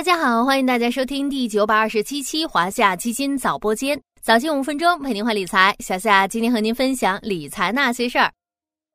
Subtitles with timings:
[0.00, 5.76] 大家好，欢迎大家收听第九百二十七期华夏基金早播间，早间五分钟陪您换理财。
[5.80, 8.32] 小夏今天和您分享理财那些事儿。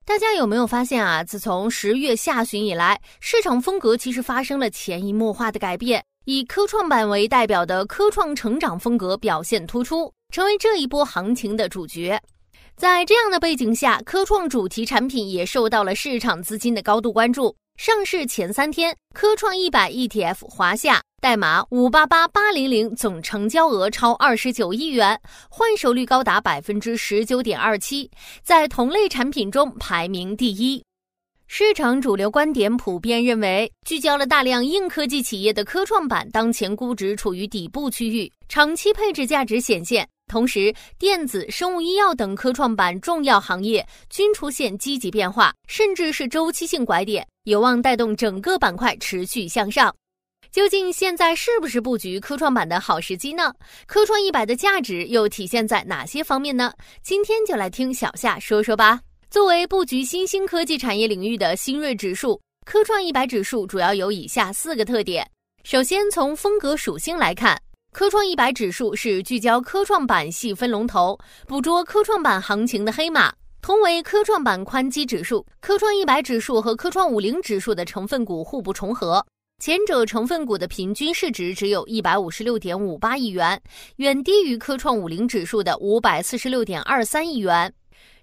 [0.04, 1.24] 大家有没有发现啊？
[1.24, 6.04] 自从十月下旬以来，市场风格其实发生了潜移默化的改变。
[6.26, 12.20] 以科创板为代表的科创成长风格表现突出，成为这一波行情的主角。
[12.76, 17.56] 在这样的背景下，科创主题产品也受到了市场资金的高度关注。
[17.78, 28.10] 上市前三天，科创一百 ETF 华夏代码五八八八零零总成交额超二十九亿元，换手率高达百分之十九点二七，
[28.42, 30.84] 在同类产品中排名第一。
[31.48, 40.08] 市场主流观点普遍认为，聚焦了大量硬科技企业的科创板当前估值处于底部区域，长期配置价值显现。
[40.28, 49.96] 同时，电子、生物医药等科创板重要行业均出现积极变化，甚至是周期性拐点，有望带动整个板块持续向上。
[50.52, 53.54] 究竟现在是不是布局科创板的好时机呢？
[53.86, 56.74] 科创一百的价值又体现在哪些方面呢？
[57.04, 59.00] 今天就来听小夏说说吧。
[59.30, 65.30] 作为布局新兴科技产业领域的新锐指数，科创一百指数主要有以下四个特点。
[65.64, 67.60] 首先，从风格属性来看。
[67.98, 73.34] 科创一百指数是聚焦科创板细分龙头，捕捉科创板行情的黑马。
[73.62, 79.26] 同为科创板宽基指数，科创一百指数和科创五零指数的成分股互不重合，
[79.64, 83.58] 前者成分股的平均市值只有一百五十六点五八亿元，
[83.96, 87.74] 远低于科创五零指数的五百四十六点二三亿元。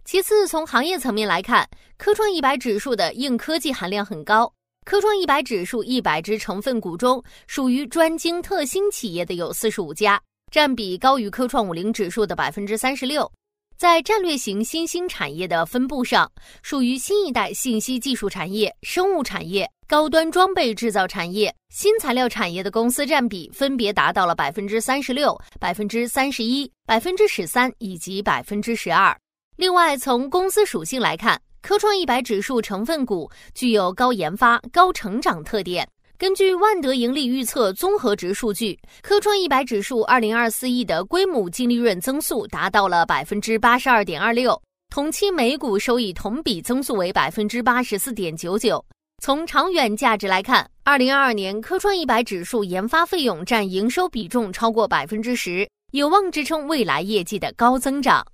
[0.04, 4.52] 其次，从行业层面来看，科创一百指数的硬科技含量很高。
[4.84, 13.30] 科创一百指数一百只成分股中，属于专精特新企业的有四十五家，占比高于科创五零指数的百分之三十六。
[13.78, 16.30] 在战略型新兴产业的分布上，
[16.62, 29.16] 属于新一代信息技术产业、生物产业、高端装备制造产业、新材料产业的公司占比分别达到了百分之三十六、百分之三十一、百分之十三以及百分之十二。
[29.56, 31.40] 另外，从公司属性来看。
[31.62, 35.88] 科创一百指数成分股具有高研发、高成长特点。
[36.18, 48.84] 根据万德盈利预测综合值数据，科创一百指数二零二四亿的规模净利润增速达到了百分之八十二点二六，同期每股收益同比增速为百分之八十四点九九。
[49.22, 58.26] 从长远价值来看，二零二二年科创一百指数研发费用占营收比重超过百分之十，有望支撑未来业绩的高增长。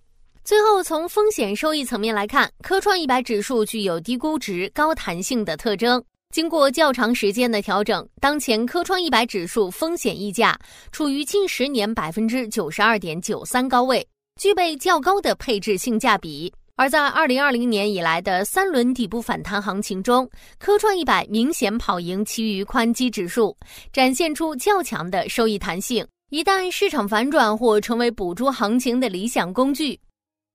[0.48, 6.02] 最后，从风险收益层面来看，科创一百指数具有低估值、高弹性的特征。
[6.30, 10.58] 经过较长时间的调整，当前科创一百指数风险溢价
[10.90, 14.02] 处于近十年百分之九十二点九三高位，
[14.40, 16.50] 具备较高的配置性价比。
[16.76, 20.26] 而在二零二零年以来的三轮底部反弹行情中，
[20.58, 23.54] 科创一百明显跑赢其余宽基指数，
[23.92, 26.06] 展现出较强的收益弹性。
[26.30, 30.00] 一旦市场反转或成为捕捉行情的理想工具。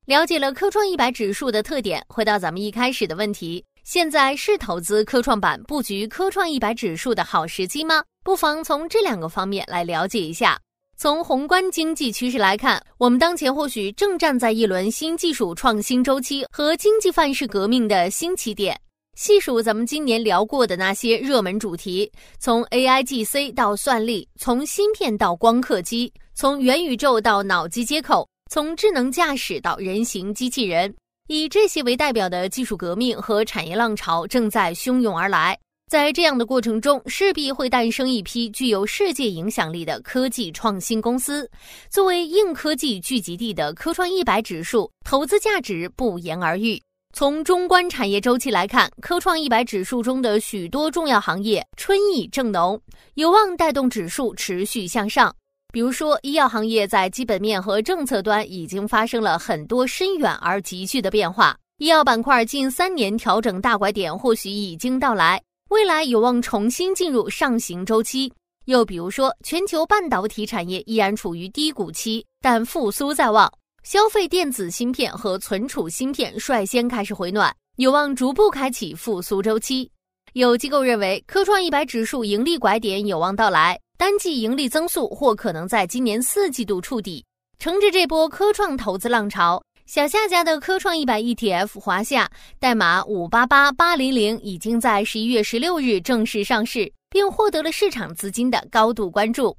[0.06, 8.04] 了解了科创一百指数的特点，回到咱们一开始的问题：现在是投资科创板、布局科创一百指数的好时机吗？
[8.22, 10.60] 不妨从这两个方面来了解一下。
[10.98, 18.78] 从宏观经济趋势来看，我们当前或许正站在一轮新技术创新周期和经济范式革命的新起点。
[19.16, 28.28] 细数咱们今年聊过的那些热门主题，从 AIGC 到算力，从芯片到光刻机，从元宇宙到脑机接口。
[28.54, 30.94] 从智能驾驶到人形机器人，
[31.28, 35.58] 以这些为代表的技术革命和产业浪潮正在汹涌而来。
[35.90, 41.50] 在这样的过程中，势必会诞生一批具有世界影响力的科技创新公司。
[41.90, 46.80] 作为硬科技聚集地的科创一百指数，投资价值不言而喻。
[47.12, 52.80] 从中观产业周期来看，科创一百指数中的许多重要行业春意正浓，
[53.16, 55.36] 有望带动指数持续向上。
[55.74, 68.32] 比如说，医药行业在基本面和政策端已经发生了很多深远而急剧的变化，医药板块近三年调整大拐点或许已经到来，未来有望重新进入上行周期。
[68.66, 73.52] 又比如说，全球半导体产业依然处于低谷期，但复苏在望，
[73.82, 79.90] 消费电子芯片和存储芯片率先开始回暖，有望逐步开启复苏周期。
[80.34, 83.80] 有机构认为，科创一百指数盈利拐点有望到来。
[83.98, 87.24] 单季盈利增速或可能在今年四季度触底，
[87.60, 92.30] 乘着这波科创投资浪潮，小夏家的科创一百 ETF 华夏
[92.60, 99.56] 代码五八八八零零已经在十一月十六日正式上市，并获得了市场资金的高度关注。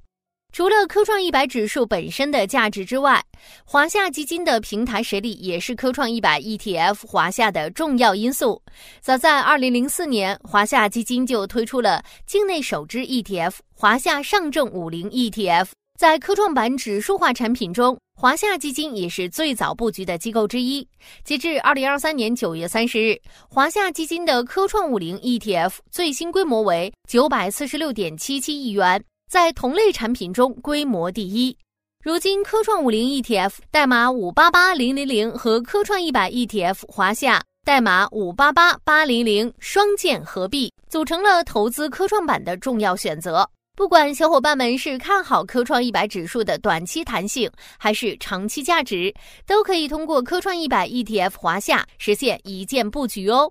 [0.55, 3.21] 除了科创一百指数本身的价值之外，
[3.65, 8.63] 华夏基金的平台实力也是科创一百 ETF 华夏的重要因素。
[9.01, 15.71] 早在二零零四年，华夏基金就推出了境内首支 ETF 华夏上证五零 ETF。
[15.99, 20.87] 在科创板指数化产品中，华夏基金也是最早布局的机构之一。
[21.25, 29.05] 截至二零二三年九月三十日，华夏基金的科创五零 ETF 最新规模为九百四十六点七七亿元。
[29.31, 31.57] 在同类产品中规模第一。
[32.05, 43.49] 如今，科创五零 ETF 代码五八八零零零和科创一百 ETF 华夏代码五八八八零零双剑合璧，组成了投资科创板的重要选择。
[43.75, 49.13] 不管小伙伴们是看好科创一百指数的短期弹性，还是长期价值，
[49.47, 53.51] 都可以通过科创一百 ETF 华夏实现一键布局哦。